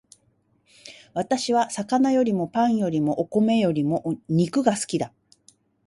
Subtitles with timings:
[1.13, 5.13] 私は魚よりもパンよりもお米よりも肉が好きだ